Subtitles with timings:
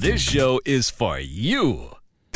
[0.00, 1.90] This show is for you.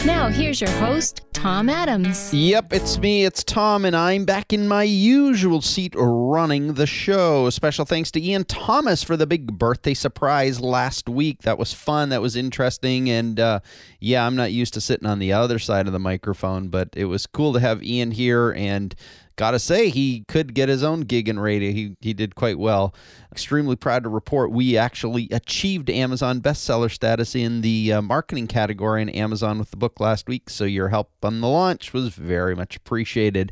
[0.05, 2.35] Now, here's your host, Tom Adams.
[2.35, 7.51] Yep, it's me, it's Tom, and I'm back in my usual seat running the show.
[7.51, 11.43] Special thanks to Ian Thomas for the big birthday surprise last week.
[11.43, 13.61] That was fun, that was interesting, and uh,
[14.01, 17.05] yeah, I'm not used to sitting on the other side of the microphone, but it
[17.05, 18.93] was cool to have Ian here and
[19.37, 21.73] gotta say he could get his own gig in radio.
[21.73, 22.95] He, he did quite well.
[23.31, 29.01] Extremely proud to report we actually achieved amazon bestseller status in the uh, marketing category
[29.01, 32.55] in amazon with the book last week so your help on the launch was very
[32.55, 33.51] much appreciated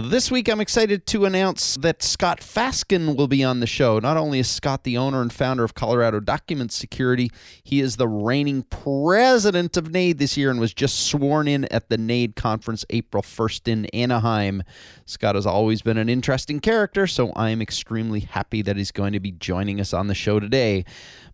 [0.00, 3.98] this week, I'm excited to announce that Scott Faskin will be on the show.
[3.98, 7.30] Not only is Scott the owner and founder of Colorado Document Security,
[7.62, 11.90] he is the reigning president of NAID this year and was just sworn in at
[11.90, 14.62] the NAID conference April 1st in Anaheim.
[15.04, 19.12] Scott has always been an interesting character, so I am extremely happy that he's going
[19.12, 20.86] to be joining us on the show today.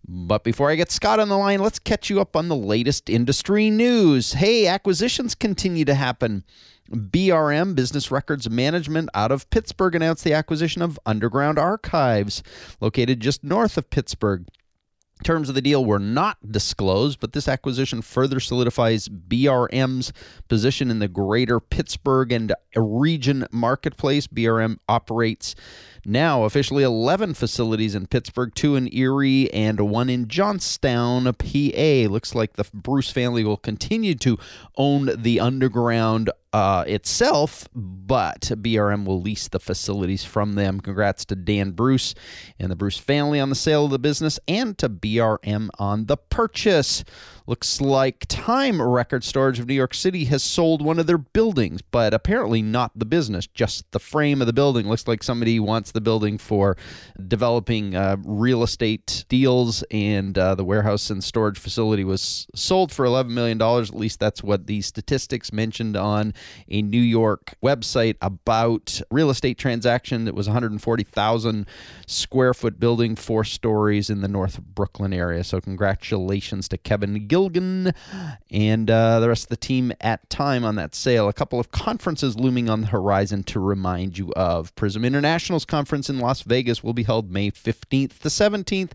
[0.05, 3.09] But before I get Scott on the line, let's catch you up on the latest
[3.09, 4.33] industry news.
[4.33, 6.43] Hey, acquisitions continue to happen.
[6.89, 12.43] BRM, Business Records Management, out of Pittsburgh, announced the acquisition of Underground Archives,
[12.81, 14.45] located just north of Pittsburgh.
[15.21, 20.13] Terms of the deal were not disclosed, but this acquisition further solidifies BRM's
[20.47, 24.27] position in the greater Pittsburgh and region marketplace.
[24.27, 25.55] BRM operates
[26.05, 32.07] now officially 11 facilities in Pittsburgh, two in Erie, and one in Johnstown, PA.
[32.09, 34.37] Looks like the Bruce family will continue to
[34.77, 40.79] own the underground uh, itself, but BRM will lease the facilities from them.
[40.79, 42.15] Congrats to Dan Bruce
[42.57, 46.17] and the Bruce family on the sale of the business and to BRM on the
[46.17, 47.03] purchase.
[47.49, 51.81] Looks like Time Record Storage of New York City has sold one of their buildings,
[51.81, 54.87] but apparently not the business, just the frame of the building.
[54.87, 56.77] Looks like somebody wants the building for
[57.27, 63.03] developing uh, real estate deals, and uh, the warehouse and storage facility was sold for
[63.03, 63.59] $11 million.
[63.59, 66.35] At least that's what the statistics mentioned on
[66.67, 70.27] a New York website about real estate transaction.
[70.27, 71.65] It was 140,000
[72.05, 75.43] square foot building, four stories in the North Brooklyn area.
[75.43, 77.93] So congratulations to Kevin Gilgan
[78.51, 81.29] and uh, the rest of the team at Time on that sale.
[81.29, 84.75] A couple of conferences looming on the horizon to remind you of.
[84.75, 88.91] Prism International's conference in Las Vegas will be held May 15th to 17th.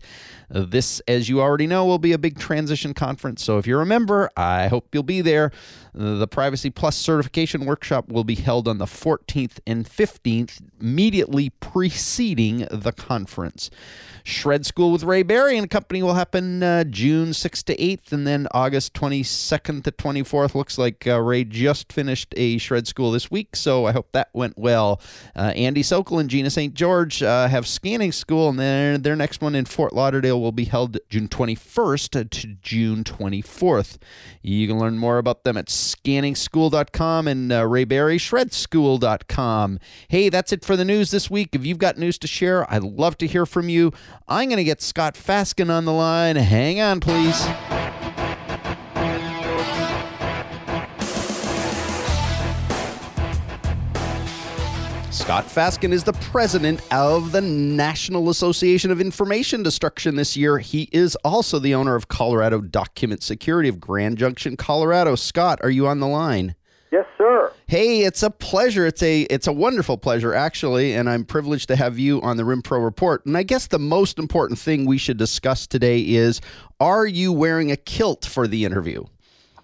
[0.53, 3.43] Uh, This, as you already know, will be a big transition conference.
[3.43, 5.51] So if you're a member, I hope you'll be there.
[5.97, 12.67] The Privacy Plus certification workshop will be held on the 14th and 15th, immediately preceding
[12.69, 13.69] the conference.
[14.25, 18.27] Shred School with Ray Barry and Company will happen uh, June 6th to 8th, and
[18.27, 20.53] then August 22nd to 24th.
[20.53, 24.29] Looks like uh, Ray just finished a Shred School this week, so I hope that
[24.33, 24.99] went well.
[25.33, 26.73] Uh, Andy Sokol and Gina St.
[26.73, 30.65] George uh, have Scanning School, and then their next one in Fort Lauderdale will be
[30.65, 33.97] held June 21st to June 24th.
[34.41, 39.79] You can learn more about them at scanningschool.com and uh, Ray Barry shredschool.com.
[40.07, 41.49] Hey, that's it for the news this week.
[41.53, 43.91] If you've got news to share, I'd love to hear from you.
[44.27, 46.35] I'm going to get Scott Faskin on the line.
[46.35, 47.45] Hang on, please.
[55.25, 60.59] Scott Faskin is the president of the National Association of Information Destruction this year.
[60.59, 65.15] He is also the owner of Colorado Document Security of Grand Junction, Colorado.
[65.15, 66.53] Scott, are you on the line?
[66.91, 67.51] Yes, sir.
[67.65, 68.85] Hey, it's a pleasure.
[68.85, 72.45] It's a it's a wonderful pleasure actually, and I'm privileged to have you on the
[72.45, 73.25] Rim Pro report.
[73.25, 76.39] And I guess the most important thing we should discuss today is
[76.79, 79.03] are you wearing a kilt for the interview?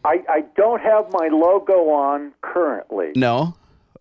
[0.04, 3.12] I, I don't have my logo on currently.
[3.16, 3.54] No.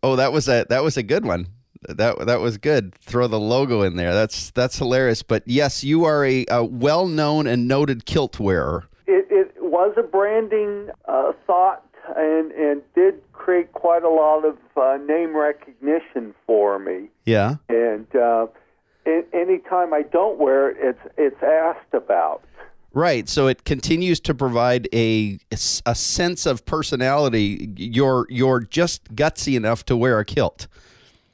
[0.03, 1.49] Oh, that was a that was a good one.
[1.89, 2.95] That that was good.
[2.97, 4.13] Throw the logo in there.
[4.15, 5.23] That's that's hilarious.
[5.23, 8.87] But yes, you are a, a well known and noted kilt wearer.
[9.07, 11.85] It, it was a branding uh, thought
[12.17, 17.09] and and did create quite a lot of uh, name recognition for me.
[17.25, 17.57] Yeah.
[17.69, 18.47] And uh,
[19.33, 22.43] anytime I don't wear it, it's it's asked about.
[22.93, 23.29] Right.
[23.29, 25.39] So it continues to provide a
[25.87, 27.73] a sense of personality.
[27.77, 30.67] You're you're just gutsy enough to wear a kilt.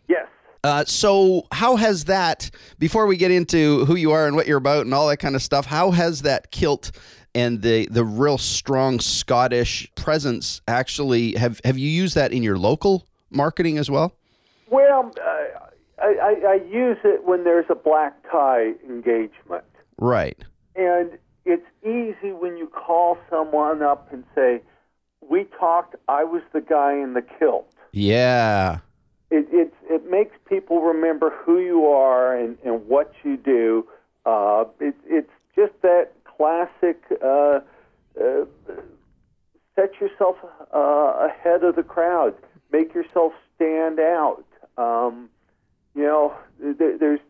[0.07, 0.29] Yes.
[0.63, 2.51] Uh, so how has that?
[2.79, 5.35] Before we get into who you are and what you're about and all that kind
[5.35, 6.91] of stuff, how has that kilt
[7.35, 12.59] and the the real strong Scottish presence actually have have you used that in your
[12.59, 14.15] local marketing as well?
[14.69, 19.65] Well, uh, I, I, I use it when there's a black tie engagement.
[19.99, 20.39] Right.
[20.75, 24.61] And it's easy when you call someone up and say,
[25.21, 25.95] "We talked.
[26.09, 28.81] I was the guy in the kilt." Yeah.
[29.31, 33.87] It it it makes people remember who you are and, and what you do.
[34.25, 37.01] Uh, it, it's just that classic.
[37.23, 37.61] Uh,
[38.21, 38.45] uh,
[39.77, 40.37] set yourself
[40.75, 42.35] uh, ahead of the crowd.
[42.73, 44.45] Make yourself stand out.
[44.77, 45.29] Um,
[45.95, 47.21] you know, there, there's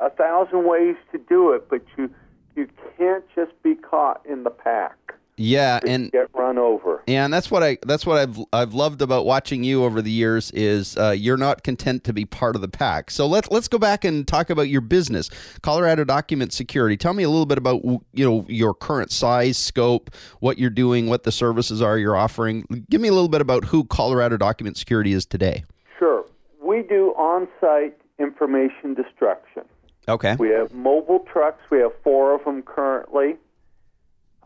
[0.00, 2.10] a thousand ways to do it, but you
[2.56, 4.96] you can't just be caught in the pack.
[5.38, 7.02] Yeah, and get run over.
[7.06, 10.10] Yeah, and that's what I that's what I've I've loved about watching you over the
[10.10, 13.10] years is uh, you're not content to be part of the pack.
[13.10, 15.28] So let's let's go back and talk about your business,
[15.60, 16.96] Colorado Document Security.
[16.96, 20.10] Tell me a little bit about you know your current size, scope,
[20.40, 22.86] what you're doing, what the services are you're offering.
[22.88, 25.64] Give me a little bit about who Colorado Document Security is today.
[25.98, 26.24] Sure,
[26.62, 29.64] we do on-site information destruction.
[30.08, 30.36] Okay.
[30.36, 31.62] We have mobile trucks.
[31.70, 33.36] We have four of them currently.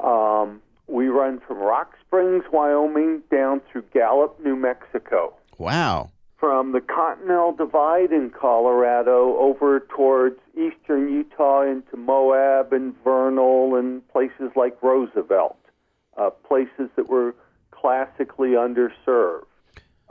[0.02, 5.34] Um, we run from Rock Springs, Wyoming, down through Gallup, New Mexico.
[5.58, 6.10] Wow.
[6.38, 14.06] From the Continental Divide in Colorado over towards eastern Utah into Moab and Vernal and
[14.08, 15.58] places like Roosevelt,
[16.16, 17.34] uh, places that were
[17.70, 19.44] classically underserved.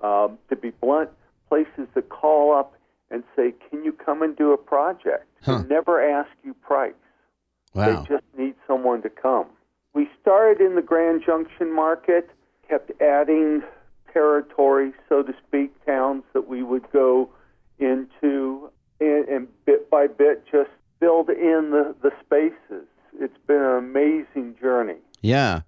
[0.03, 1.09] Um, to be blunt,
[1.49, 2.73] places that call up
[3.11, 5.57] and say, "Can you come and do a project?" Huh.
[5.57, 6.93] And never ask you price.
[7.73, 7.85] Wow.
[7.85, 9.47] They just need someone to come.
[9.93, 12.29] We started in the Grand Junction market,
[12.67, 13.63] kept adding
[14.11, 17.29] territory, so to speak, towns that we would go
[17.79, 18.69] into,
[18.99, 20.69] and, and bit by bit just
[20.99, 22.87] build in the, the spaces.
[23.19, 24.97] It's been an amazing journey.
[25.21, 25.61] Yeah.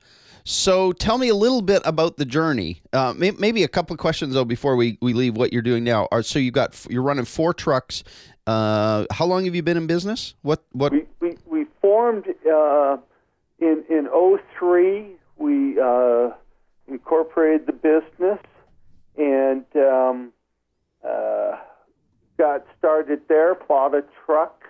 [0.44, 2.82] So tell me a little bit about the journey.
[2.94, 5.84] Uh, may, maybe a couple of questions though before we, we leave what you're doing
[5.84, 6.08] now.
[6.22, 8.04] So you got you're running four trucks.
[8.48, 10.36] Uh, how long have you been in business?
[10.42, 10.92] What what?
[10.92, 12.98] We, we, we formed uh,
[13.60, 14.10] in in
[14.60, 15.16] '03.
[15.38, 16.32] We uh,
[16.88, 18.40] incorporated the business
[19.18, 20.34] and um,
[21.08, 21.58] uh,
[22.38, 23.56] got started there.
[23.56, 24.64] Bought a truck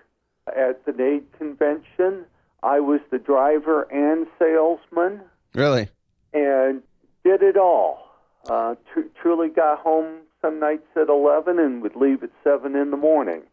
[0.47, 2.25] at the NAID convention.
[2.63, 5.21] I was the driver and salesman,
[5.53, 5.89] Really?
[6.33, 6.81] and
[7.23, 8.07] did it all.
[8.49, 12.89] Uh, tr- truly got home some nights at 11 and would leave at 7 in
[12.89, 13.43] the morning.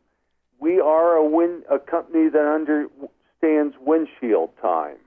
[0.58, 4.98] We are a win- a company that understands windshield time.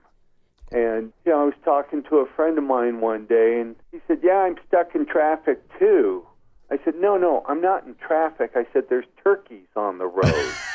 [0.70, 4.00] And you know, I was talking to a friend of mine one day, and he
[4.06, 6.26] said, "Yeah, I'm stuck in traffic too."
[6.70, 10.54] I said, "No, no, I'm not in traffic." I said, "There's turkeys on the road."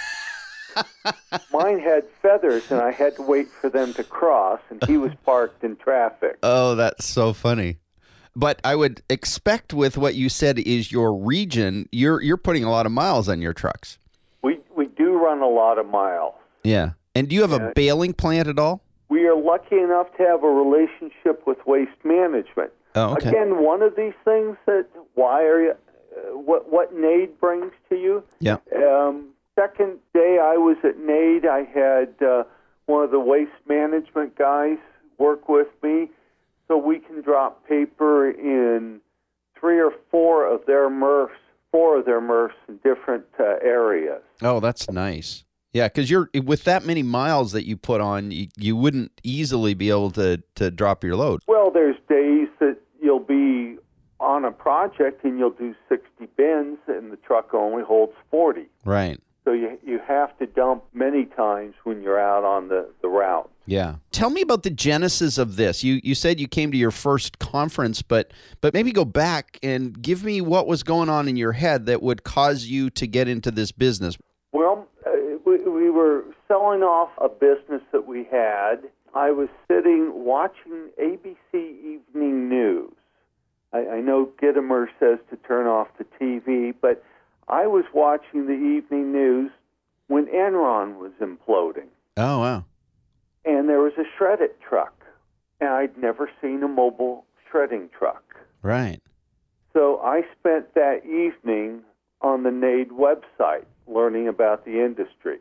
[1.51, 5.11] Mine had feathers, and I had to wait for them to cross, and he was
[5.25, 6.37] parked in traffic.
[6.43, 7.77] Oh, that's so funny.
[8.35, 12.69] But I would expect with what you said is your region, you're you're putting a
[12.69, 13.97] lot of miles on your trucks.
[14.43, 16.35] We we do run a lot of miles.
[16.63, 16.91] Yeah.
[17.15, 18.83] And do you have a baling plant at all?
[19.09, 22.71] We are lucky enough to have a relationship with Waste Management.
[22.93, 23.29] Oh, okay.
[23.29, 27.95] Again, one of these things that why are you, uh, what what NAID brings to
[27.95, 28.23] you.
[28.39, 28.57] Yeah.
[28.75, 32.43] Um, second day I was at NAID, I had uh,
[32.85, 34.77] one of the waste management guys
[35.17, 36.09] work with me,
[36.67, 39.01] so we can drop paper in
[39.59, 41.29] three or four of their MRFs,
[41.71, 44.21] four of their MRFs in different uh, areas.
[44.41, 45.43] Oh, that's nice.
[45.73, 49.73] Yeah, because you're with that many miles that you put on, you, you wouldn't easily
[49.73, 51.41] be able to to drop your load.
[51.47, 53.77] Well, there's days that you'll be
[54.19, 58.65] on a project and you'll do 60 bins and the truck only holds 40.
[58.85, 59.19] Right.
[59.47, 63.49] So you you have to dump many times when you're out on the, the route.
[63.65, 63.95] Yeah.
[64.11, 65.85] Tell me about the genesis of this.
[65.85, 70.01] You you said you came to your first conference, but but maybe go back and
[70.01, 73.29] give me what was going on in your head that would cause you to get
[73.29, 74.17] into this business.
[74.51, 75.11] Well, uh,
[75.45, 78.79] we, we were selling off a business that we had.
[79.15, 82.91] I was sitting watching ABC Evening News.
[83.71, 87.01] I, I know Gitomer says to turn off the TV, but
[87.47, 89.51] I was watching the evening news
[90.07, 91.87] when Enron was imploding,
[92.17, 92.65] Oh wow.
[93.45, 94.93] and there was a shredded truck,
[95.59, 98.23] and I'd never seen a mobile shredding truck.
[98.61, 98.99] Right.
[99.73, 101.81] So I spent that evening
[102.21, 105.37] on the NAID website learning about the industry.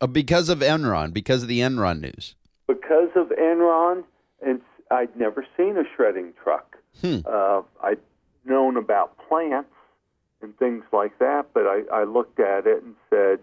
[0.00, 2.36] Uh, because of Enron, because of the Enron news.
[2.66, 4.04] Because of Enron,
[4.46, 6.76] and I'd never seen a shredding truck.
[7.00, 7.18] Hmm.
[7.26, 7.98] Uh, I'd
[8.44, 9.68] known about plants
[10.42, 13.40] and things like that, but I, I looked at it and said,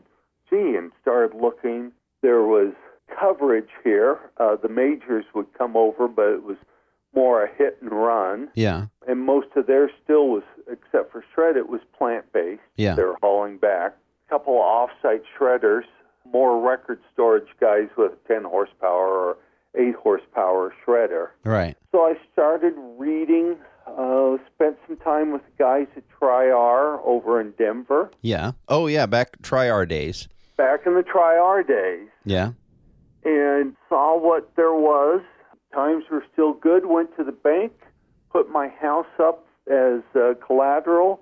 [0.50, 1.92] gee, and started looking.
[2.22, 2.74] There was
[3.20, 4.20] coverage here.
[4.38, 6.58] Uh, the majors would come over, but it was
[7.14, 8.50] more a hit and run.
[8.56, 8.88] Yeah.
[9.08, 12.62] And most of theirs still was, except for shred, it was plant based.
[12.76, 12.96] Yeah.
[12.96, 13.96] They were hauling back.
[14.28, 15.84] A couple of off site shredders,
[16.32, 19.38] more record storage guys with 10 horsepower or
[19.76, 21.30] 8 horsepower shredder.
[21.44, 21.78] Right.
[21.92, 23.56] So I started reading,
[23.98, 28.52] uh, spent some time with the guys at Tri-R over in Denver, Yeah.
[28.68, 30.28] Oh yeah, back Tri-R days.
[30.58, 32.52] back in the Tri-R days, Yeah.
[33.26, 35.22] and saw what there was.
[35.74, 36.86] Times were still good.
[36.86, 37.74] Went to the bank,
[38.32, 41.20] put my house up as uh, collateral,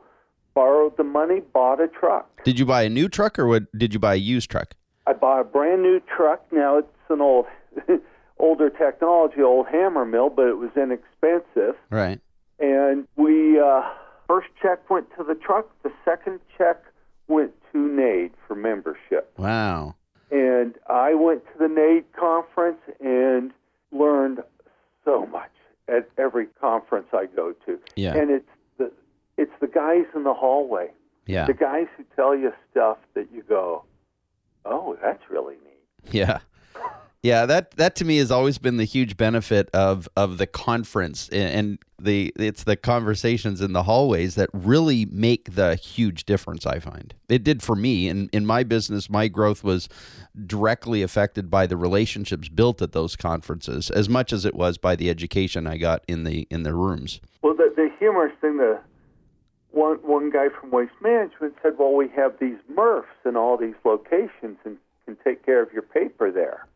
[0.54, 2.44] borrowed the money, bought a truck.
[2.44, 4.76] Did you buy a new truck or what, did you buy a used truck?
[5.08, 6.46] I bought a brand new truck.
[6.52, 7.46] Now it's an old,
[8.40, 11.76] older technology, old hammer mill, but it was inexpensive.
[11.90, 12.20] Right.
[12.60, 13.82] And we uh,
[14.28, 15.68] first check went to the truck.
[15.84, 16.82] The second check
[17.28, 19.96] went to NAID for membership, Wow.
[20.32, 23.52] and I went to the NAID conference and
[23.92, 24.40] learned
[25.04, 25.52] so much
[25.88, 27.80] at every conference I go to.
[27.96, 28.16] Yeah.
[28.16, 28.92] and it's the
[29.38, 30.90] it's the guys in the hallway,
[31.28, 31.46] Yeah.
[31.46, 33.84] the guys who tell you stuff that you go,
[34.66, 36.14] oh, that's really neat.
[36.14, 36.40] Yeah.
[37.26, 41.28] Yeah, that that to me has always been the huge benefit of of the conference
[41.30, 46.78] and- the it's the conversations in the hallways that really make the huge difference I
[46.78, 47.16] find.
[47.28, 49.90] It did for me in in my business my growth was
[50.46, 54.96] directly affected by the relationships built at those conferences as much as it was by
[54.96, 57.22] the education I got in the in the rooms.
[57.42, 58.80] Well, the, the humorous thing, the
[59.72, 63.80] one one guy from Waste Management said, "Well, we have these MRFs in all these
[63.84, 66.68] locations and can take care of your paper there."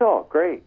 [0.00, 0.62] All great.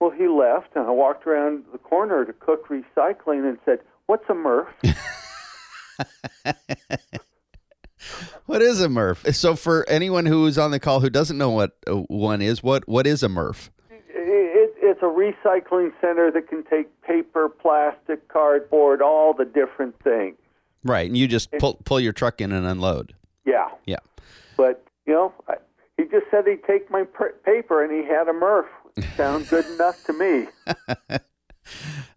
[0.00, 4.28] Well, he left, and I walked around the corner to Cook Recycling and said, "What's
[4.28, 4.66] a MRF?"
[8.46, 9.34] What is a MRF?
[9.34, 12.62] So for anyone who is on the call who doesn't know what uh, one is,
[12.62, 13.70] what what is a MRF?
[14.86, 20.36] it's a recycling center that can take paper, plastic, cardboard, all the different things.
[20.84, 23.14] Right, and you just pull pull your truck in and unload.
[23.46, 23.68] Yeah.
[23.86, 24.00] Yeah.
[24.56, 25.54] But you know, I,
[25.96, 28.66] he just said he'd take my pr- paper, and he had a MRF.
[29.16, 30.48] Sound good enough to me.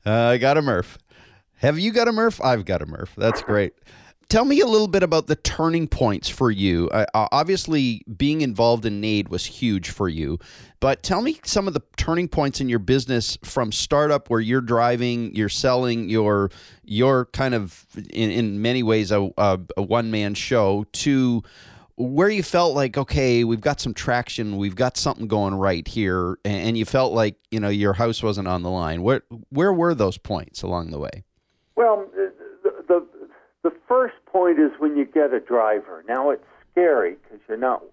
[0.05, 0.98] Uh, I got a MRF.
[1.57, 2.43] Have you got a MRF?
[2.43, 3.10] I've got a MRF.
[3.15, 3.74] That's great.
[4.29, 6.89] Tell me a little bit about the turning points for you.
[6.89, 10.38] Uh, uh, obviously, being involved in NAID was huge for you,
[10.81, 14.60] but tell me some of the turning points in your business from startup where you're
[14.60, 16.51] driving, you're selling, you're
[16.84, 21.41] you're kind of in, in many ways a, a, a one man show to
[21.98, 26.38] where you felt like okay we've got some traction we've got something going right here
[26.46, 29.96] and, you felt like you know your house wasn't on the line where where were
[29.96, 31.24] those points along the way?
[31.75, 32.32] Well, the,
[32.88, 33.06] the
[33.63, 36.04] the first point is when you get a driver.
[36.08, 37.84] Now it's scary because you're not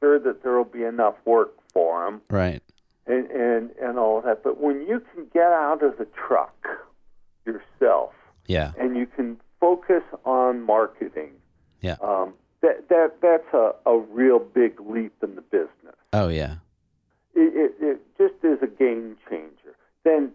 [0.00, 2.62] sure that there will be enough work for them right.
[3.06, 4.42] And, and and all of that.
[4.42, 6.66] But when you can get out of the truck
[7.46, 8.12] yourself
[8.46, 8.72] yeah.
[8.78, 11.32] and you can focus on marketing,
[11.80, 11.96] yeah.
[12.02, 15.96] um, that that that's a, a real big leap in the business.
[16.12, 16.56] oh yeah
[17.34, 19.76] It, it, it just is a game changer.
[20.04, 20.32] Then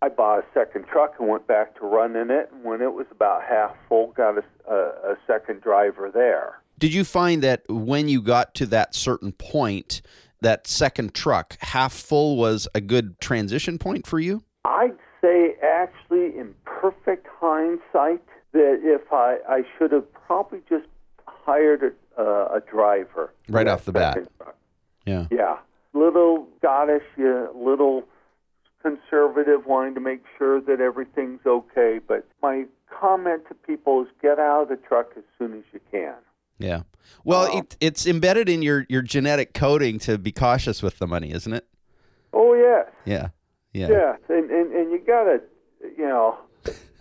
[0.00, 2.50] I bought a second truck and went back to running it.
[2.52, 4.76] And when it was about half full, got a, a,
[5.12, 6.60] a second driver there.
[6.78, 10.00] did you find that when you got to that certain point
[10.40, 16.38] that second truck half full was a good transition point for you I'd say, actually,
[16.38, 18.22] in perfect hindsight,
[18.52, 20.86] that if I, I should have probably just
[21.48, 24.14] hired a, uh, a driver Right off the bat.
[24.38, 24.56] truck.
[25.06, 25.56] yeah Yeah,
[25.94, 28.04] little Scottish, yeah, little
[28.82, 32.00] conservative, wanting to make sure that everything's okay.
[32.06, 35.80] But my comment to people is get out of the truck as soon as you
[35.90, 36.14] can.
[36.58, 36.82] yeah
[37.24, 37.58] well Oh.
[37.58, 41.52] it, it's embedded in your your genetic coding to be cautious with the money isn't
[41.52, 41.66] it
[42.32, 43.28] Oh yes, yeah
[43.72, 45.40] yeah yes, and and, and you gotta,
[46.00, 46.38] you know,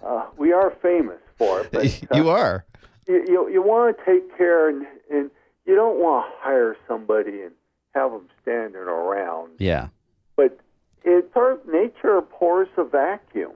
[0.06, 1.70] uh, we are famous for it.
[1.72, 2.66] But, uh, you are
[3.08, 5.30] you you, you want to take care and and
[5.66, 7.52] you don't want to hire somebody and
[7.94, 9.52] have them standing around.
[9.60, 9.88] yeah
[10.36, 10.60] But
[11.04, 13.54] it sort of nature abhors a vacuum,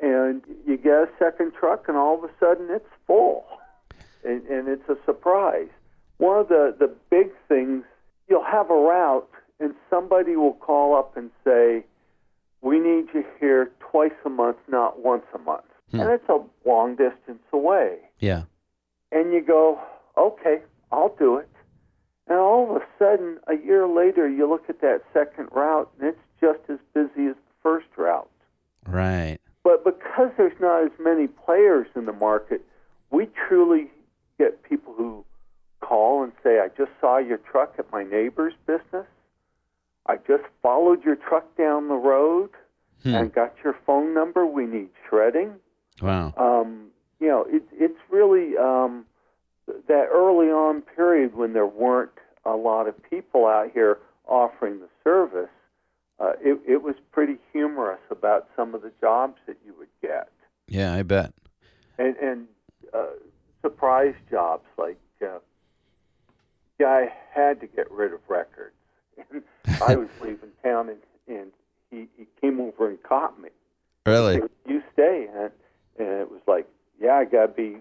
[0.00, 3.44] and you get a second truck, and all of a sudden it's full,
[4.24, 5.68] and, and it's a surprise.
[6.18, 7.84] One of the the big things
[8.28, 9.28] you'll have a route,
[9.60, 11.84] and somebody will call up and say,
[12.62, 16.00] "We need you here twice a month, not once a month," Hmm.
[16.00, 18.42] and it's a long distance away Yeah.
[19.12, 19.78] And you go,
[20.16, 20.60] okay,
[20.92, 21.48] I'll do it.
[22.28, 26.08] And all of a sudden, a year later, you look at that second route, and
[26.08, 28.28] it's just as busy as the first route.
[28.86, 29.38] Right.
[29.62, 32.62] But because there's not as many players in the market,
[33.10, 33.88] we truly
[34.38, 35.24] get people who
[35.80, 39.06] call and say, I just saw your truck at my neighbor's business.
[40.06, 42.50] I just followed your truck down the road
[43.02, 43.14] Hmm.
[43.14, 44.46] and got your phone number.
[44.46, 45.56] We need shredding
[46.00, 46.32] Wow.
[46.36, 46.88] um,
[47.20, 49.04] you know, it, it's really um,
[49.88, 52.10] that early on period when there weren't
[52.44, 55.48] a lot of people out here offering the service.
[56.18, 60.30] Uh, it, it was pretty humorous about some of the jobs that you would get,
[60.66, 61.34] Yeah, I bet.
[61.98, 62.46] and, and
[62.94, 63.06] uh,
[63.60, 65.38] surprise jobs like uh,
[66.78, 68.74] guy had to get rid of records.
[69.30, 69.42] And
[69.82, 71.52] I was leaving town, and, and
[71.90, 73.50] he, he came over and caught me.
[74.06, 74.40] Really?
[74.40, 75.50] said, you stay and
[75.98, 76.66] and it was like
[77.06, 77.76] yeah i got to be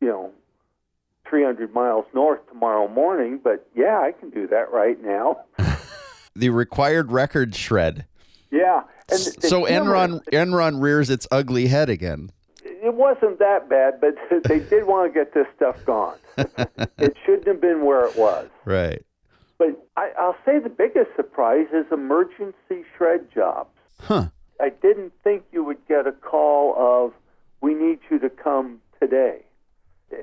[0.00, 0.30] you know
[1.28, 5.38] 300 miles north tomorrow morning but yeah i can do that right now
[6.36, 8.06] The required record shred.
[8.50, 12.30] yeah and the So Enron Enron rears its ugly head again.
[12.64, 14.14] it wasn't that bad but
[14.48, 16.16] they did want to get this stuff gone
[16.98, 19.02] it shouldn't have been where it was Right.
[19.58, 24.26] but I, i'll say the biggest surprise is emergency shred jobs Huh.
[24.60, 27.12] I didn't think you would get a call of,
[27.60, 29.42] we need you to come today.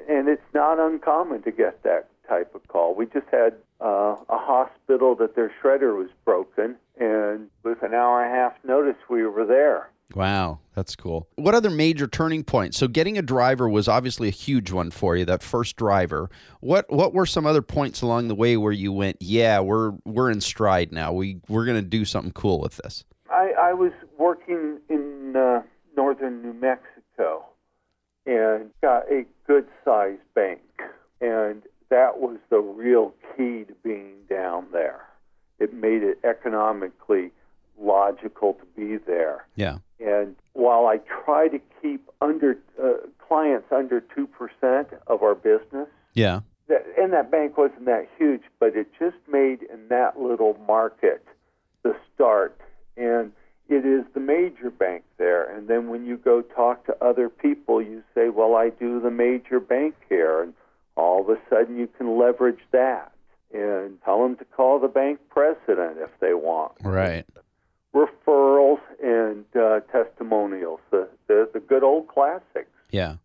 [0.10, 2.96] And it's not uncommon to get that type of call.
[2.96, 8.24] We just had uh, a hospital that their shredder was broken, and with an hour
[8.24, 9.90] and a half notice, we were there.
[10.16, 11.28] Wow, that's cool.
[11.36, 12.78] What other major turning points?
[12.78, 16.30] So getting a driver was obviously a huge one for you, that first driver.
[16.60, 20.30] What what were some other points along the way where you went, yeah, we're we're
[20.30, 21.14] in stride now.
[21.14, 23.04] We we're going to do something cool with this.
[23.30, 25.62] I, I was working in uh,
[25.96, 27.01] northern New Mexico
[28.26, 30.62] and got a good sized bank.
[31.20, 35.02] And that was the real key to being down there.
[35.60, 37.32] It made it economically
[37.80, 39.46] logical to be there.
[39.56, 39.78] Yeah.
[40.00, 42.94] And while I try to keep under uh,
[43.28, 46.42] clients under 2% of our business, Yeah.
[46.68, 51.26] that, and that bank wasn't that huge, but it just made in that little market
[51.84, 52.60] the start.
[52.98, 53.32] And
[53.70, 55.01] it is the major bank
[55.72, 59.60] then when you go talk to other people, you say, Well, I do the major
[59.60, 60.44] bank here.
[60.44, 60.54] And
[60.96, 63.12] all of a sudden you can leverage that
[63.54, 66.74] and tell them to call the bank president if they want.
[66.84, 67.26] Right.
[67.94, 72.70] Referrals and uh, testimonials, the, the, the good old classics.
[72.92, 73.16] Yeah.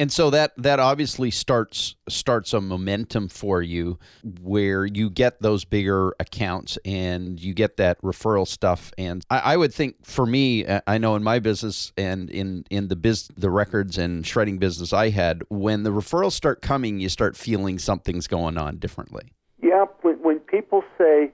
[0.00, 3.98] And so that that obviously starts starts a momentum for you
[4.40, 8.92] where you get those bigger accounts and you get that referral stuff.
[8.96, 12.64] And I, I would think for me, uh, I know in my business and in
[12.70, 16.98] in the biz the records and shredding business I had, when the referrals start coming,
[16.98, 19.34] you start feeling something's going on differently.
[19.62, 21.30] Yeah, when, when people say,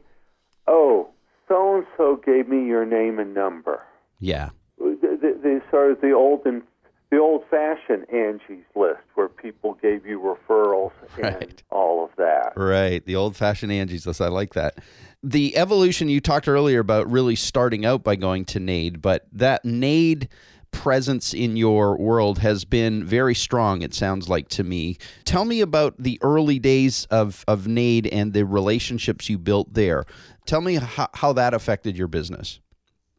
[0.66, 1.08] "Oh,
[1.46, 3.80] so and so gave me your name and number,"
[4.18, 4.48] Yeah.
[4.76, 6.62] the, the, the sort of the old and
[7.10, 10.92] the old-fashioned Angie's list, where people gave you referrals
[11.22, 12.52] and all of that.
[12.56, 13.04] Right.
[13.04, 14.20] The old fashioned Angie's list.
[14.20, 14.78] I like that.
[15.22, 19.64] The evolution you talked earlier about really starting out by going to NAID, but that
[19.64, 20.28] NAID
[20.72, 24.98] presence in your world has been very strong, it sounds like to me.
[25.24, 30.04] Tell me about the early days of, of NAID and the relationships you built there.
[30.44, 32.60] Tell me how, how that affected your business.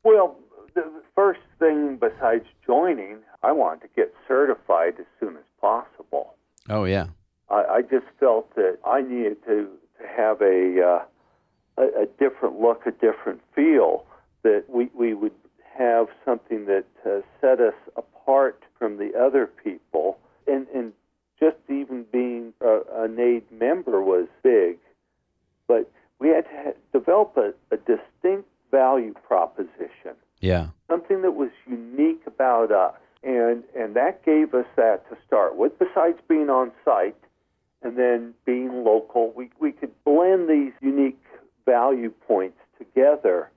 [0.03, 0.37] Well,
[0.75, 0.83] the
[1.15, 3.17] first thing besides joining,
[3.47, 6.25] I wanted to get certified as soon as possible.
[6.69, 7.07] Oh, yeah.
[7.49, 9.55] I, I just felt that I needed to,
[9.99, 13.91] to have a, uh, a a different look, a different feel.
[14.43, 15.37] That we we would
[15.77, 20.91] have something that uh, set us apart from the other people, and and
[21.39, 24.77] just even being a, a NAID member was big,
[25.67, 30.67] but we had to ha- develop a, a distinct value proposition Yeah.
[30.89, 32.99] something that was unique about us.
[33.23, 37.15] And and that gave us that to start with, besides being on site
[37.81, 39.33] and then being local.
[39.35, 41.21] We we could blend these unique
[41.65, 43.49] value points together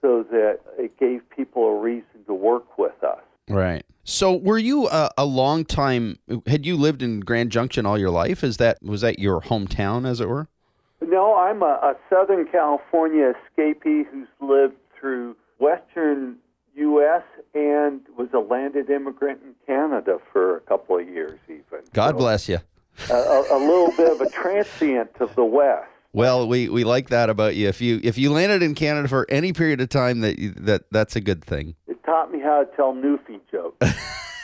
[0.00, 3.20] so that it gave people a reason to work with us.
[3.48, 3.84] Right.
[4.04, 6.18] So, were you a, a long time?
[6.46, 8.42] Had you lived in Grand Junction all your life?
[8.42, 10.48] Is that was that your hometown, as it were?
[11.00, 16.36] No, I'm a, a Southern California escapee who's lived through Western
[16.74, 17.22] U.S.
[17.54, 21.84] and was a landed immigrant in Canada for a couple of years, even.
[21.92, 22.58] God So, bless you.
[23.10, 25.88] A, a, little bit of a transient of the West.
[26.12, 27.68] Well, we, we like that about you.
[27.68, 30.82] If you if you landed in Canada for any period of time, that you, that
[30.90, 31.74] that's a good thing.
[31.86, 33.78] It taught me how to tell Newfie jokes.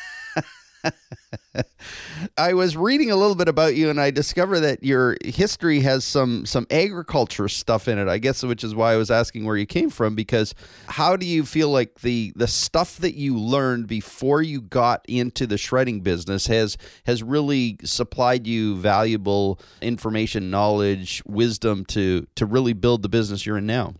[2.39, 6.05] I was reading a little bit about you, and I discovered that your history has
[6.05, 8.09] some some agriculture stuff in it.
[8.09, 10.15] I guess, which is why I was asking where you came from.
[10.15, 10.55] Because
[10.87, 15.47] how do you feel like the the stuff that you learned before you got into
[15.47, 22.73] the shredding business has has really supplied you valuable information, knowledge, wisdom to to really
[22.73, 23.95] build the business you're in now?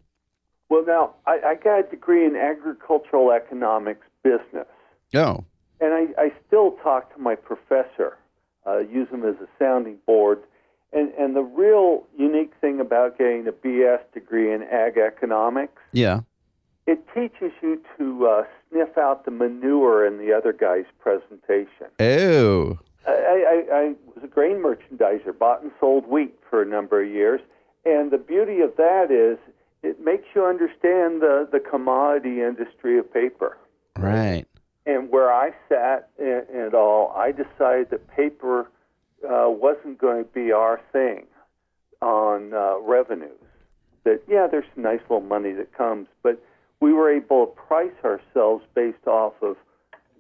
[0.69, 4.67] well, now, I, I got a degree in agricultural economics business.
[5.15, 5.45] Oh,
[5.81, 8.17] And I, I still talk to my professor,
[8.67, 10.43] uh, use him as a sounding board.
[10.93, 16.21] And, and the real unique thing about getting a BS degree in ag economics, yeah.
[16.87, 21.89] it teaches you to uh, sniff out the manure in the other guy's presentation.
[22.01, 27.03] Oh, I, I, I was a grain merchandiser, bought and sold wheat for a number
[27.03, 27.41] of years.
[27.85, 29.39] And the beauty of that is
[29.83, 33.57] it makes you understand the, the commodity industry of paper.
[33.97, 34.47] right.
[34.89, 38.71] And where I sat and, and all, I decided that paper
[39.23, 41.27] uh, wasn't going to be our thing
[42.01, 43.39] on uh, revenues.
[44.05, 46.43] That, yeah, there's some nice little money that comes, but
[46.81, 49.57] we were able to price ourselves based off of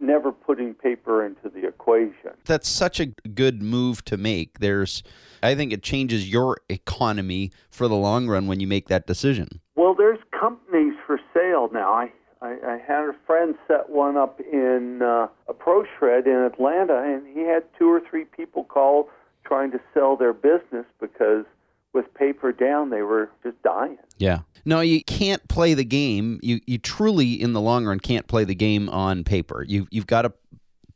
[0.01, 2.31] never putting paper into the equation.
[2.45, 4.61] that's such a good move to make.
[4.61, 5.03] There's,
[5.43, 9.49] I think it changes your economy for the long run when you make that decision.
[9.77, 11.93] Well, there's companies for sale now.
[11.93, 16.37] I, I, I had a friend set one up in uh, a pro shred in
[16.37, 19.11] Atlanta, and he had two or three people call
[19.45, 21.45] trying to sell their business because
[21.93, 23.99] with paper down, they were just dying.
[24.19, 24.41] Yeah.
[24.65, 26.39] No, you can't play the game.
[26.43, 29.65] You you truly, in the long run, can't play the game on paper.
[29.67, 30.33] You you've got to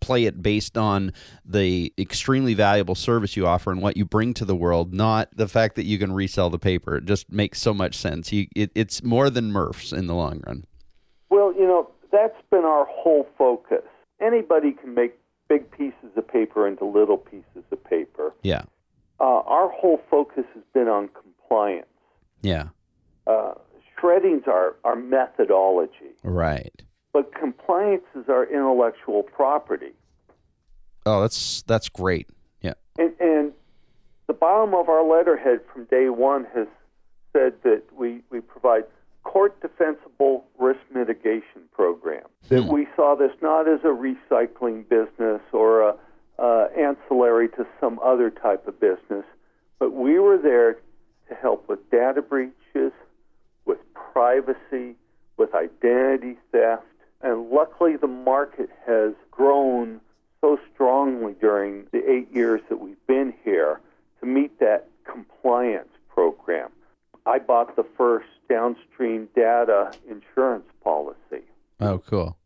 [0.00, 1.12] play it based on
[1.44, 5.46] the extremely valuable service you offer and what you bring to the world, not the
[5.48, 6.96] fact that you can resell the paper.
[6.96, 8.32] It just makes so much sense.
[8.32, 10.66] You it, it's more than MRFs in the long run.
[11.32, 13.84] Well, you know, that's been our whole focus.
[14.20, 15.18] Anybody can make
[15.48, 18.34] big pieces of paper into little pieces of paper.
[18.42, 18.64] Yeah.
[19.18, 21.86] Uh, our whole focus has been on compliance.
[22.42, 22.68] Yeah.
[23.26, 23.54] Uh,
[23.98, 26.12] shredding's our, our methodology.
[26.22, 26.82] Right.
[27.14, 29.92] but compliance is our intellectual property.
[31.06, 32.28] Oh, that's that's great.
[32.60, 32.74] Yeah.
[32.98, 33.52] And, and
[34.26, 36.66] the bottom of our letterhead from day one has
[37.32, 38.84] said that we, we provide
[39.24, 42.24] court defensible risk mitigation program.
[42.48, 45.96] That we saw this not as a recycling business or a
[46.38, 49.24] uh, ancillary to some other type of business,
[49.78, 50.74] but we were there
[51.28, 52.92] to help with data breaches,
[53.64, 54.96] with privacy,
[55.36, 56.82] with identity theft,
[57.22, 60.00] and luckily the market has grown
[60.40, 63.80] so strongly during the eight years that we've been here
[64.20, 66.70] to meet that compliance program.
[67.24, 71.44] I bought the first downstream data insurance policy.
[71.80, 72.36] Oh, cool.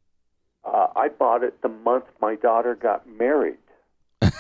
[0.65, 3.59] Uh, I bought it the month my daughter got married.
[4.23, 4.33] Ouch.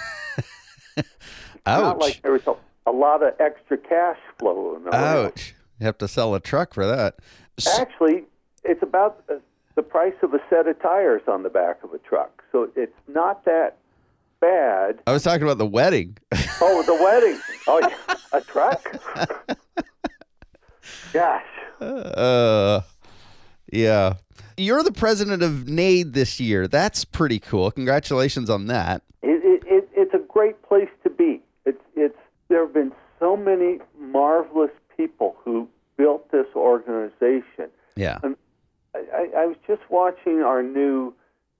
[1.66, 2.54] Not like there was a,
[2.86, 4.76] a lot of extra cash flow.
[4.76, 5.26] in around.
[5.26, 5.54] Ouch.
[5.80, 7.16] You have to sell a truck for that.
[7.78, 8.24] Actually,
[8.62, 9.34] it's about uh,
[9.74, 12.44] the price of a set of tires on the back of a truck.
[12.52, 13.76] So it's not that
[14.40, 15.00] bad.
[15.06, 16.16] I was talking about the wedding.
[16.60, 17.40] Oh, the wedding.
[17.66, 19.58] Oh, a truck?
[21.16, 21.44] Gosh.
[21.80, 22.82] Uh,
[23.72, 24.14] yeah.
[24.58, 26.68] You're the president of NAID this year.
[26.68, 27.70] That's pretty cool.
[27.70, 29.02] Congratulations on that.
[29.22, 31.42] It, it, it, it's a great place to be.
[31.64, 37.70] It's, it's, there have been so many marvelous people who built this organization.
[37.96, 38.18] Yeah.
[38.22, 38.36] And
[38.94, 41.14] I, I, was just watching our new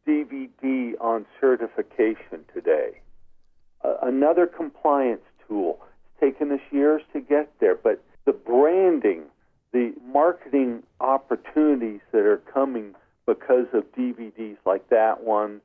[0.07, 3.01] DVD on certification today.
[3.83, 5.81] Uh, another compliance tool.
[6.05, 9.23] It's taken us years to get there, but the branding,
[10.16, 12.94] marketing opportunities that are coming
[13.26, 15.61] because of DVDs like that one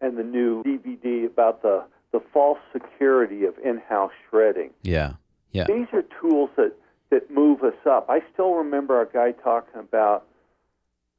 [0.00, 5.14] and the new DVD about the, the false security of in-house shredding Yeah.
[5.50, 5.64] Yeah.
[5.66, 6.74] these are tools that,
[7.10, 8.06] that move us up.
[8.08, 10.26] I still remember a guy talking about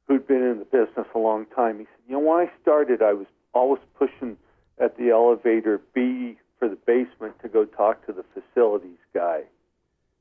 [0.08, 1.80] who'd been in the business a long time.
[1.80, 4.38] He said, You know, when I started, I was always pushing
[4.80, 9.42] at the elevator B for the basement to go talk to the facilities guy.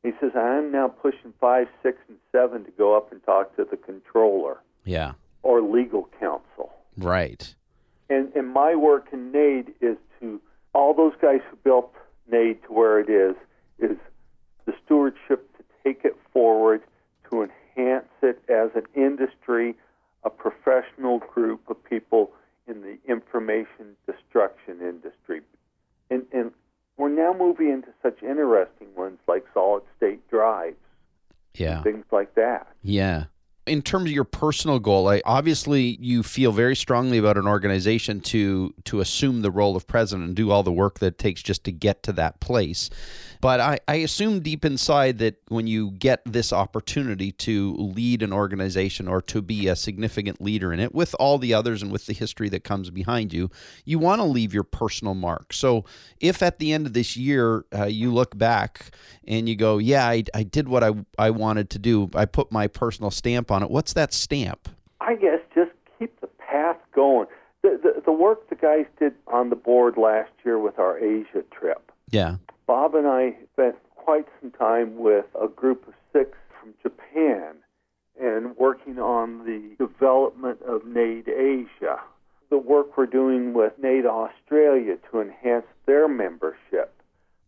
[0.03, 3.63] He says, I'm now pushing five, six, and seven to go up and talk to
[3.63, 4.57] the controller.
[4.83, 5.13] Yeah.
[5.43, 6.73] Or legal counsel.
[6.97, 7.55] Right.
[8.09, 10.41] And and my work in NAID is to
[10.73, 11.93] all those guys who built
[12.29, 13.35] NAID to where it is
[13.79, 13.97] is
[14.65, 16.81] the stewardship to take it forward
[17.31, 19.75] to enhance it as an industry,
[20.23, 22.31] a professional group of people
[22.67, 25.41] in the information destruction industry.
[26.09, 26.51] And, and
[26.97, 30.75] we're now moving into such interesting ones like solid state drive.
[31.55, 31.83] Yeah.
[31.83, 32.67] things like that.
[32.81, 33.25] Yeah.
[33.65, 38.19] In terms of your personal goal, I, obviously you feel very strongly about an organization
[38.21, 41.41] to to assume the role of president and do all the work that it takes
[41.41, 42.89] just to get to that place.
[43.43, 48.31] But I, I assume deep inside that when you get this opportunity to lead an
[48.31, 52.05] organization or to be a significant leader in it, with all the others and with
[52.05, 53.49] the history that comes behind you,
[53.83, 55.51] you want to leave your personal mark.
[55.51, 55.83] So
[56.21, 58.95] if at the end of this year uh, you look back
[59.27, 62.49] and you go, yeah, I, I did what I, I wanted to do, I put
[62.49, 64.69] my personal stamp on it, what's that stamp?
[65.01, 67.27] I guess just keep the path going.
[67.61, 71.43] The, the, the work the guys did on the board last year with our Asia
[71.51, 71.91] trip.
[72.09, 72.37] Yeah.
[72.65, 77.55] Bob and I spent quite some time with a group of six from Japan
[78.19, 81.99] and working on the development of NAID Asia.
[82.49, 86.93] The work we're doing with NAID Australia to enhance their membership.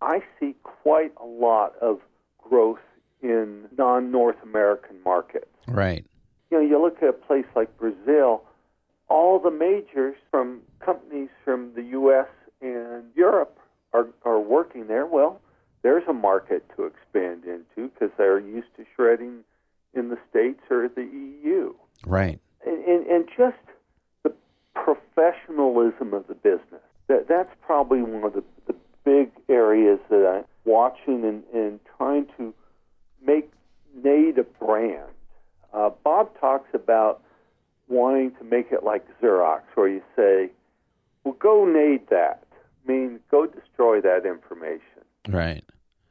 [0.02, 2.00] I see quite a lot of
[2.38, 2.80] growth
[3.22, 5.48] in non North American markets.
[5.68, 6.06] Right.
[6.50, 8.44] You know, you look at a place like Brazil,
[9.08, 12.28] all the majors from companies from the U.S.
[12.62, 13.58] and Europe
[13.96, 15.06] are, are working there.
[15.06, 15.42] Well,
[15.82, 19.44] there's a market to expand into because they're used to shredding
[19.94, 21.74] in the States or the EU.
[22.06, 22.40] Right.
[22.66, 23.58] And, and, and just
[24.24, 24.34] the
[24.74, 26.82] professionalism of the business.
[27.08, 32.26] That, that's probably one of the, the big areas that I'm watching and, and trying
[32.38, 32.54] to
[33.26, 33.52] make
[34.04, 35.12] NAID a brand.
[35.74, 37.22] Uh, Bob talks about
[37.88, 40.50] wanting to make it like Xerox, where you say,
[41.24, 42.45] well, go NAID that.
[42.86, 44.82] I mean, go destroy that information.
[45.28, 45.64] Right.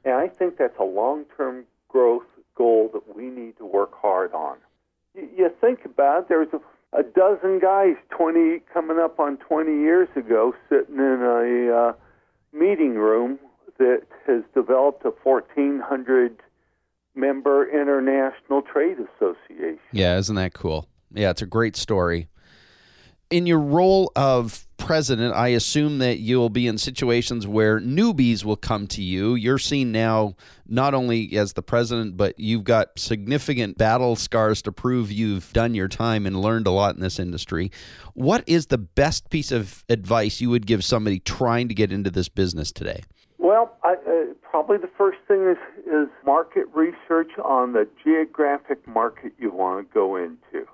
[0.04, 4.32] And I think that's a long term growth goal that we need to work hard
[4.32, 4.56] on.
[5.14, 9.70] You, you think about it, there's a, a dozen guys 20 coming up on 20
[9.70, 11.92] years ago sitting in a uh,
[12.52, 13.38] meeting room
[13.78, 16.40] that has developed a 1,400
[17.14, 19.78] member international trade association.
[19.92, 20.88] Yeah, isn't that cool?
[21.12, 22.28] Yeah, it's a great story.
[23.34, 28.54] In your role of president, I assume that you'll be in situations where newbies will
[28.54, 29.34] come to you.
[29.34, 30.36] You're seen now
[30.68, 35.74] not only as the president, but you've got significant battle scars to prove you've done
[35.74, 37.72] your time and learned a lot in this industry.
[38.12, 42.12] What is the best piece of advice you would give somebody trying to get into
[42.12, 43.02] this business today?
[43.38, 49.32] Well, I, uh, probably the first thing is, is market research on the geographic market
[49.40, 50.68] you want to go into.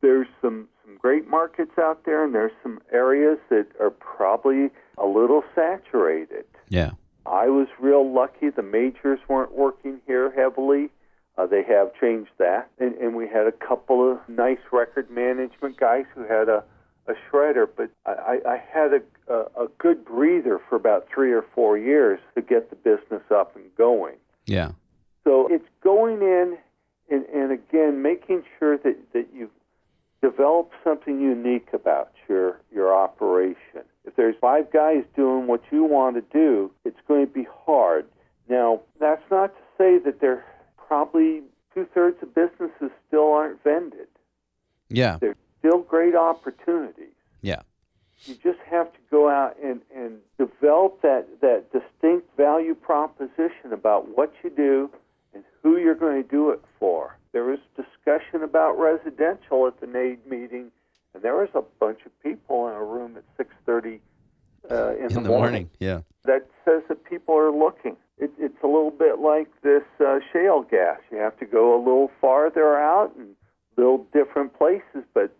[0.00, 5.06] There's some, some great markets out there, and there's some areas that are probably a
[5.06, 6.44] little saturated.
[6.68, 6.92] Yeah.
[7.26, 8.50] I was real lucky.
[8.50, 10.90] The majors weren't working here heavily.
[11.36, 12.70] Uh, they have changed that.
[12.78, 16.62] And, and we had a couple of nice record management guys who had a,
[17.08, 21.44] a shredder, but I, I had a, a, a good breather for about three or
[21.54, 24.16] four years to get the business up and going.
[24.46, 24.72] Yeah.
[25.24, 26.58] So it's going in
[27.10, 29.50] and, and again making sure that, that you
[30.24, 33.82] develop something unique about your your operation.
[34.06, 38.06] If there's five guys doing what you want to do, it's going to be hard.
[38.48, 40.44] Now, that's not to say that there
[40.88, 41.42] probably
[41.74, 44.08] two thirds of businesses still aren't vended.
[44.88, 45.18] Yeah.
[45.20, 47.16] There's still great opportunities.
[47.42, 47.62] Yeah.
[48.24, 54.16] You just have to go out and, and develop that, that distinct value proposition about
[54.16, 54.90] what you do
[55.34, 57.18] and who you're going to do it for.
[57.34, 60.70] There was discussion about residential at the NAID meeting,
[61.12, 63.98] and there was a bunch of people in a room at 6:30
[64.70, 65.68] uh, in, In the morning.
[65.80, 66.02] Yeah.
[66.24, 67.96] That says that people are looking.
[68.18, 71.00] It, it's a little bit like this uh, shale gas.
[71.10, 73.34] You have to go a little farther out and
[73.74, 75.34] build different places, but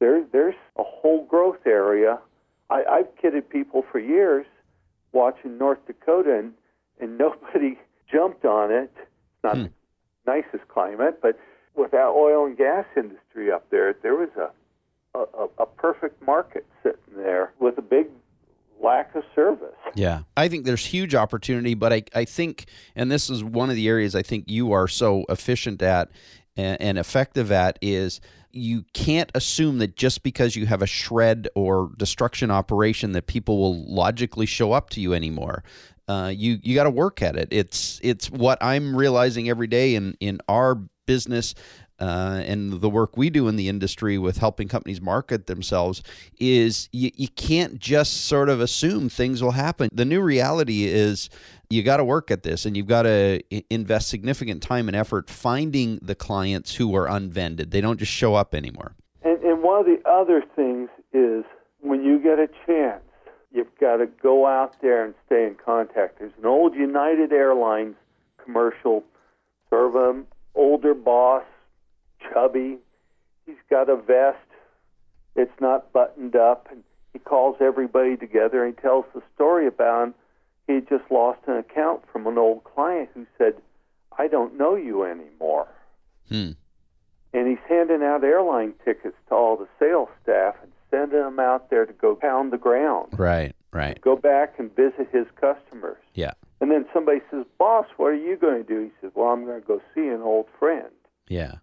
[0.00, 2.18] there, there's a whole growth area.
[2.68, 4.44] I, I've kidded people for years
[5.12, 6.52] watching North Dakota, and,
[7.00, 7.78] and nobody
[8.12, 8.92] jumped on it.
[8.94, 9.66] It's not Hmm.
[10.26, 11.38] Nicest climate, but
[11.74, 14.50] with that oil and gas industry up there, there was a,
[15.18, 18.06] a, a- a perfect market sitting there with a big
[18.82, 19.74] lack of service.
[19.94, 20.22] Yeah.
[20.36, 23.86] I think there's huge opportunity, but I, I think, and this is one of the
[23.88, 26.10] areas I think you are so efficient at
[26.56, 28.20] and, and effective at, is
[28.52, 33.58] you can't assume that just because you have a shred or destruction operation that people
[33.58, 35.64] will logically show up to you anymore.
[36.08, 37.48] Uh, you you got to work at it.
[37.50, 40.74] It's it's what I'm realizing every day in in our
[41.06, 41.54] business
[42.02, 46.02] uh, and the work we do in the industry with helping companies market themselves
[46.40, 49.88] is you, you can't just sort of assume things will happen.
[49.92, 51.30] The new reality is
[51.70, 53.40] you got to work at this and you've got to
[53.72, 57.70] invest significant time and effort finding the clients who are unvended.
[57.70, 58.96] They don't just show up anymore.
[59.22, 61.44] And, and one of the other things is
[61.82, 63.04] when you get a chance,
[63.52, 66.18] you've got to go out there and stay in contact.
[66.18, 67.94] There's an old United Airlines
[68.44, 69.04] commercial,
[69.70, 71.44] sort of an older boss,
[72.32, 72.78] chubby.
[73.46, 74.38] He's got a vest.
[75.34, 76.82] It's not buttoned up, and
[77.12, 80.14] he calls everybody together and he tells the story about him.
[80.66, 83.54] He had just lost an account from an old client who said,
[84.16, 85.68] "I don't know you anymore."
[86.28, 86.50] Hmm.
[87.34, 91.70] and he's handing out airline tickets to all the sales staff and sending them out
[91.70, 93.54] there to go pound the ground, Right.
[93.72, 93.98] Right.
[94.02, 95.96] go back and visit his customers.
[96.14, 96.32] Yeah.
[96.60, 99.44] And then somebody says, "Boss, what are you going to do?" He says, "Well, I'm
[99.46, 100.92] going to go see an old friend."
[101.26, 101.54] Yeah.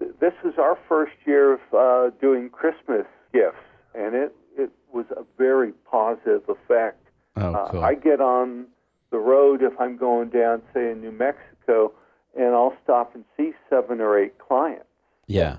[0.00, 3.56] Th- This is our first year of uh, doing Christmas gifts,
[3.94, 7.06] and it it was a very positive effect.
[7.36, 7.80] Oh, Uh.
[7.80, 8.66] I get on
[9.10, 11.92] the road if I'm going down, say, in New Mexico,
[12.36, 14.86] and I'll stop and see seven or eight clients.
[15.26, 15.58] yeah.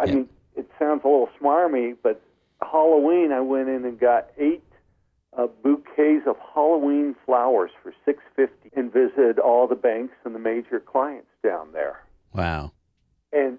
[0.00, 0.14] I Yeah.
[0.14, 2.20] mean, it sounds a little smarmy, but
[2.62, 4.64] Halloween, I went in and got eight
[5.36, 10.38] uh, bouquets of Halloween flowers for six fifty, and visited all the banks and the
[10.38, 12.00] major clients down there,
[12.34, 12.72] Wow.
[13.32, 13.58] and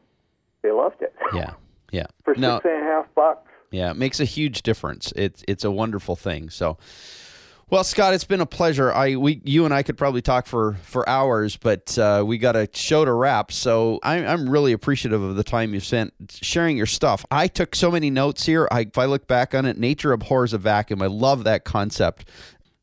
[0.63, 1.13] they loved it.
[1.33, 1.53] Yeah.
[1.91, 2.07] Yeah.
[2.25, 2.55] for No.
[2.57, 3.47] six and a half bucks.
[3.71, 5.11] Yeah, it makes a huge difference.
[5.15, 6.51] It's it's a wonderful thing.
[6.51, 6.77] So,
[7.71, 8.93] well, Scott, it's been a pleasure.
[8.93, 12.55] I we you and I could probably talk for for hours, but uh, we got
[12.55, 13.51] a show to wrap.
[13.51, 17.25] So I'm I'm really appreciative of the time you spent sharing your stuff.
[17.31, 18.67] I took so many notes here.
[18.71, 21.01] I, if I look back on it, nature abhors a vacuum.
[21.01, 22.29] I love that concept.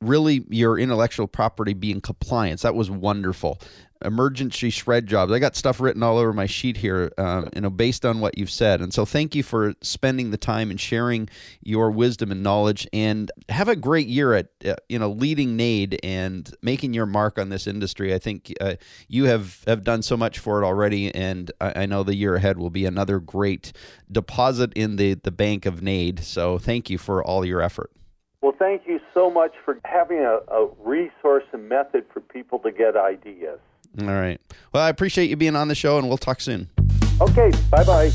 [0.01, 2.63] Really, your intellectual property being compliance.
[2.63, 3.61] That was wonderful.
[4.03, 5.31] Emergency shred jobs.
[5.31, 8.39] I got stuff written all over my sheet here, um, you know, based on what
[8.39, 8.81] you've said.
[8.81, 11.29] And so, thank you for spending the time and sharing
[11.63, 12.89] your wisdom and knowledge.
[12.95, 17.39] And have a great year at, uh, you know, leading NAID and making your mark
[17.39, 18.15] on this industry.
[18.15, 21.87] I think uh, you have have done so much for it already, and I, I
[21.87, 23.75] know the year ahead will be another great
[24.11, 26.21] deposit in the the bank of NAID.
[26.21, 27.91] So, thank you for all your effort.
[28.43, 32.73] Well, thank you so much for having a, a resource and method for people to
[32.73, 33.59] get ideas.
[34.01, 34.41] All right.
[34.73, 36.71] Well, I appreciate you being on the show, and we'll talk soon.
[37.21, 38.11] Okay, bye bye.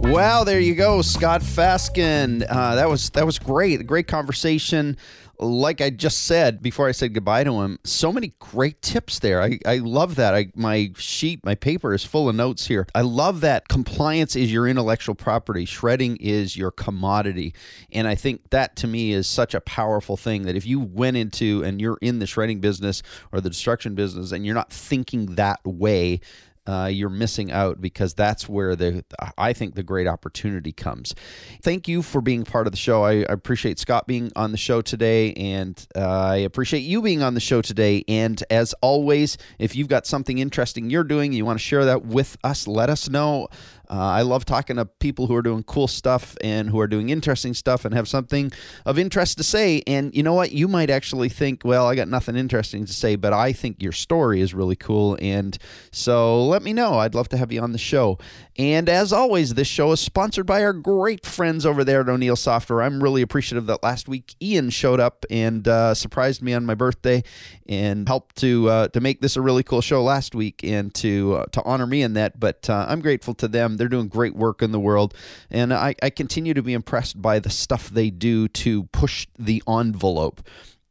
[0.00, 2.44] Wow, there you go, Scott Faskin.
[2.48, 3.86] Uh, that was that was great.
[3.86, 4.98] Great conversation.
[5.40, 9.40] Like I just said before I said goodbye to him, so many great tips there.
[9.40, 10.34] I, I love that.
[10.34, 12.86] I my sheet, my paper is full of notes here.
[12.94, 15.64] I love that compliance is your intellectual property.
[15.64, 17.54] Shredding is your commodity.
[17.92, 21.16] And I think that to me is such a powerful thing that if you went
[21.16, 25.36] into and you're in the shredding business or the destruction business and you're not thinking
[25.36, 26.20] that way,
[26.68, 29.04] uh, you're missing out because that's where the
[29.38, 31.14] I think the great opportunity comes.
[31.62, 33.04] Thank you for being part of the show.
[33.04, 37.22] I, I appreciate Scott being on the show today, and uh, I appreciate you being
[37.22, 38.04] on the show today.
[38.06, 42.04] And as always, if you've got something interesting you're doing, you want to share that
[42.04, 43.48] with us, let us know.
[43.90, 47.08] Uh, I love talking to people who are doing cool stuff and who are doing
[47.08, 48.52] interesting stuff and have something
[48.84, 49.82] of interest to say.
[49.86, 50.52] And you know what?
[50.52, 53.92] You might actually think, well, I got nothing interesting to say, but I think your
[53.92, 55.16] story is really cool.
[55.20, 55.56] And
[55.90, 56.98] so let me know.
[56.98, 58.18] I'd love to have you on the show.
[58.58, 62.34] And as always, this show is sponsored by our great friends over there at O'Neil
[62.34, 62.82] Software.
[62.82, 66.74] I'm really appreciative that last week Ian showed up and uh, surprised me on my
[66.74, 67.22] birthday
[67.68, 71.34] and helped to uh, to make this a really cool show last week and to
[71.34, 72.40] uh, to honor me in that.
[72.40, 73.76] But uh, I'm grateful to them.
[73.78, 75.14] They're doing great work in the world,
[75.50, 79.62] and I, I continue to be impressed by the stuff they do to push the
[79.68, 80.42] envelope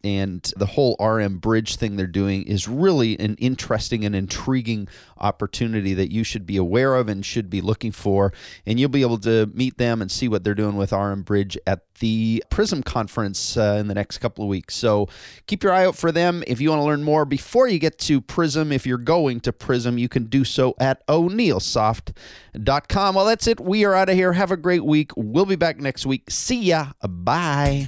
[0.08, 5.93] and the whole RM bridge thing they're doing is really an interesting and intriguing opportunity
[5.93, 8.32] that you should be aware of and should be looking for.
[8.65, 11.58] And you'll be able to meet them and see what they're doing with RM Bridge
[11.67, 14.76] at the Prism conference uh, in the next couple of weeks.
[14.76, 15.10] So
[15.46, 16.41] keep your eye out for them.
[16.48, 19.52] If you want to learn more before you get to Prism, if you're going to
[19.52, 23.15] Prism, you can do so at oneilsoft.com.
[23.15, 23.60] Well, that's it.
[23.60, 24.32] We are out of here.
[24.34, 25.12] Have a great week.
[25.17, 26.24] We'll be back next week.
[26.30, 26.93] See ya.
[27.06, 27.88] Bye.